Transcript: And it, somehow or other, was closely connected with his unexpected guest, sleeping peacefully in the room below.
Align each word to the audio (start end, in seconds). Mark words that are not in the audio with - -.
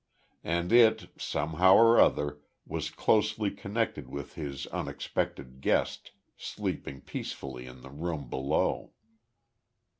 And 0.43 0.71
it, 0.71 1.09
somehow 1.15 1.75
or 1.75 1.99
other, 1.99 2.39
was 2.65 2.89
closely 2.89 3.51
connected 3.51 4.09
with 4.09 4.33
his 4.33 4.65
unexpected 4.65 5.61
guest, 5.61 6.09
sleeping 6.35 7.01
peacefully 7.01 7.67
in 7.67 7.81
the 7.83 7.91
room 7.91 8.27
below. 8.27 8.93